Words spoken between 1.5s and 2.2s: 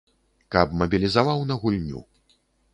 на гульню.